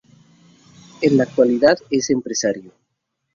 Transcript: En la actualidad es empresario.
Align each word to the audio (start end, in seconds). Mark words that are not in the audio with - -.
En 1.01 1.15
la 1.17 1.25
actualidad 1.25 1.77
es 1.91 2.09
empresario. 2.09 2.73